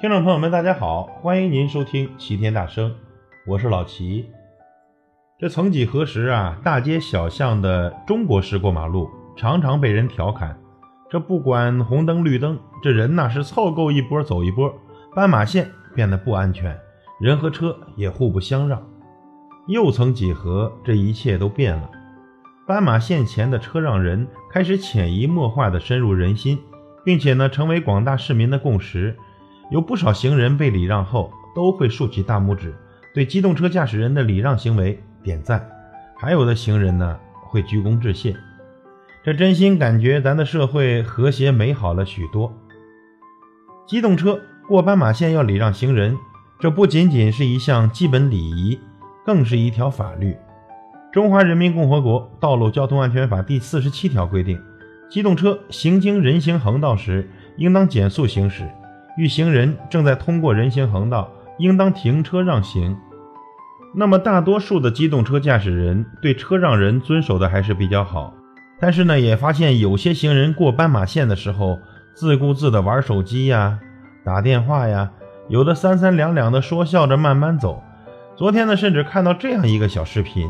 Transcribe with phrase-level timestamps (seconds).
[0.00, 2.94] 听众朋友们，大家好，欢迎您收听齐天大圣，
[3.44, 4.30] 我是老齐。
[5.36, 10.56] 这曾几何时啊，大街小巷的中国式过马路常常被人调侃，
[11.10, 14.72] 这不管红灯绿灯，这人呐是凑够一波走一波，
[15.16, 16.78] 斑马线变得不安全，
[17.18, 18.80] 人和车也互不相让。
[19.66, 21.90] 又曾几何，这一切都变了，
[22.68, 26.56] 斑马线前的车让人开始潜移默化地深入人心，
[27.04, 29.18] 并且呢，成为广大市民的共识。
[29.70, 32.74] 有不少行人被礼让后，都会竖起大拇指，
[33.14, 35.58] 对机动车驾驶人的礼让行为点赞；
[36.16, 38.34] 还有的行人呢，会鞠躬致谢。
[39.24, 42.52] 这真心感觉咱的社会和谐美好了许多。
[43.86, 46.16] 机动车过斑马线要礼让行人，
[46.58, 48.78] 这不仅仅是一项基本礼仪，
[49.26, 50.36] 更是一条法律。
[51.12, 54.58] 中华人民共和国道路交通安全法第四十七条规定，
[55.10, 58.66] 机动车行经人行横道时，应当减速行驶。
[59.18, 62.96] 遇行人正在通过人行横道，应当停车让行。
[63.92, 68.32] 那么，大多数的机动车驾驶人对车让人遵守的还是比较好。
[68.78, 71.80] 但是呢，也发现有些行人过斑马线的时候，
[72.14, 73.80] 自顾自的玩手机呀、
[74.24, 75.10] 打电话呀，
[75.48, 77.82] 有的三三两两的说笑着慢慢走。
[78.36, 80.48] 昨天呢，甚至看到这样一个小视频：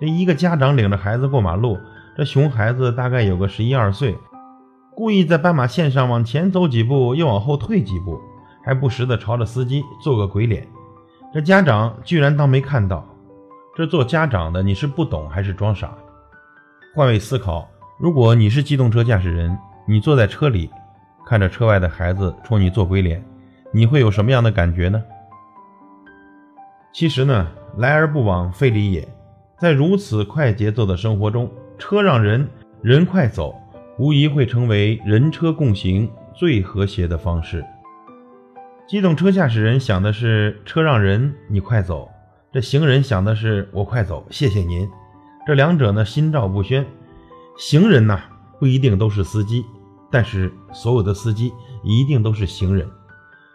[0.00, 1.80] 这一个家长领着孩子过马路，
[2.16, 4.16] 这熊孩子大概有个十一二岁。
[4.94, 8.20] 故意在斑马线上往前走几步，又往后退几步，
[8.64, 10.66] 还不时地朝着司机做个鬼脸。
[11.32, 13.04] 这家长居然当没看到。
[13.74, 15.92] 这做家长的，你是不懂还是装傻？
[16.94, 20.70] 换位思考，如果你是机动车驾驶人，你坐在车里，
[21.26, 23.20] 看着车外的孩子冲你做鬼脸，
[23.72, 25.02] 你会有什么样的感觉呢？
[26.92, 27.48] 其实呢，
[27.78, 29.08] 来而不往非礼也。
[29.58, 32.48] 在如此快节奏的生活中，车让人，
[32.80, 33.52] 人快走。
[33.98, 37.64] 无疑会成为人车共行最和谐的方式。
[38.88, 42.08] 机动车驾驶人想的是车让人，你快走；
[42.52, 44.88] 这行人想的是我快走，谢谢您。
[45.46, 46.84] 这两者呢，心照不宣。
[47.56, 48.20] 行人呐，
[48.58, 49.64] 不一定都是司机，
[50.10, 51.52] 但是所有的司机
[51.82, 52.86] 一定都是行人。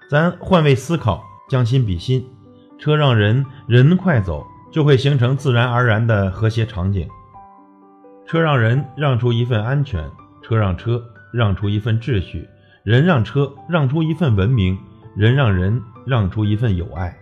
[0.10, 2.26] 咱换位思考，将心比心，
[2.80, 7.08] 车让人，人快走，就会形成自然而然的和谐场景。
[8.26, 10.10] 车让人，让出一份安全。
[10.50, 11.00] 车让车，
[11.32, 12.40] 让出一份秩序；
[12.82, 14.76] 人让车，让出一份文明；
[15.16, 17.16] 人让人，让出一份友爱。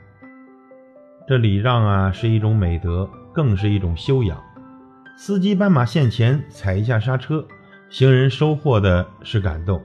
[1.27, 4.41] 这礼让啊，是一种美德，更是一种修养。
[5.17, 7.45] 司机斑马线前踩一下刹车，
[7.89, 9.83] 行人收获的是感动。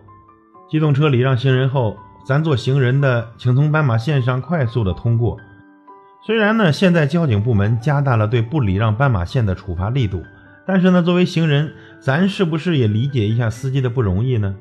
[0.71, 5.37] 机动车礼让行人后，咱做行人的，请从斑马线上快速的通过。
[6.25, 10.23] 虽然呢，现在交警部门加大了对不礼让斑马线的处罚力度。
[10.65, 14.55] 但是呢，作为行人，咱是不是也理解一下司机的不容易呢？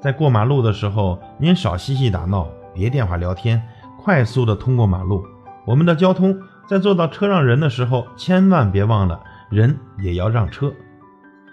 [0.00, 3.60] 在过马路的时候，您少嬉戏打闹，别电话聊天，
[3.98, 5.24] 快速的通过马路。
[5.66, 9.20] 我们的交通在做到车让人的时候，千万别忘了
[9.50, 10.72] 人也要让车。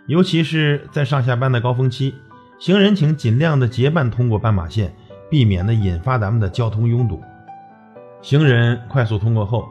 [0.06, 2.14] 尤其是在上下班的高峰期，
[2.60, 4.96] 行人请尽量的结伴通过斑马线，
[5.28, 7.20] 避免的引发咱们的交通拥堵。
[8.22, 9.68] 行人快速通过后。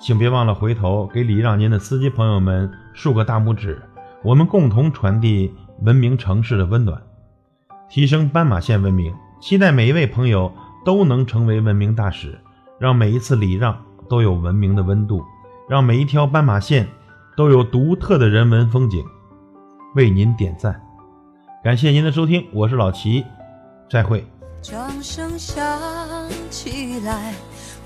[0.00, 3.82] 请别忘了回头给礼让您的司机朋友们竖个大拇指，
[4.22, 7.02] 我们共同传递文明城市的温暖，
[7.88, 9.12] 提升斑马线文明。
[9.40, 10.52] 期待每一位朋友
[10.84, 12.38] 都能成为文明大使，
[12.78, 13.76] 让每一次礼让
[14.08, 15.22] 都有文明的温度，
[15.68, 16.88] 让每一条斑马线
[17.36, 19.04] 都有独特的人文风景。
[19.94, 20.80] 为您点赞，
[21.62, 23.24] 感谢您的收听，我是老齐，
[23.90, 24.24] 再会。
[24.60, 25.64] 掌声响
[26.50, 27.34] 起来，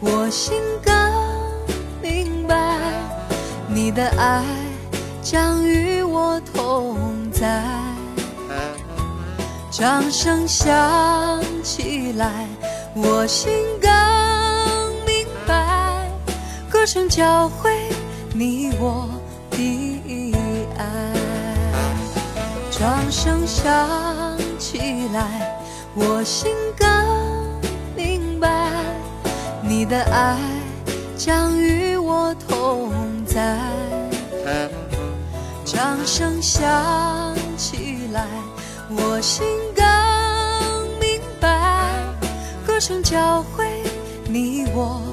[0.01, 1.42] 我心甘。
[3.85, 4.45] 你的爱
[5.25, 6.97] 将与我同
[7.33, 7.65] 在。
[9.73, 12.47] 掌声响起来，
[12.95, 13.91] 我心更
[15.05, 16.09] 明白，
[16.71, 17.73] 歌声教会
[18.33, 19.09] 你我
[19.51, 20.33] 的
[20.79, 20.85] 爱。
[22.71, 23.67] 掌声响
[24.61, 25.59] 起来，
[25.97, 26.87] 我心更
[27.97, 28.71] 明白，
[29.61, 30.39] 你的爱
[31.17, 31.91] 将与。
[32.05, 32.91] 我同
[33.35, 33.59] 在，
[35.65, 38.27] 掌声响起来，
[38.91, 39.83] 我心更
[41.01, 41.89] 明白，
[42.67, 43.83] 歌声教会
[44.29, 45.12] 你我。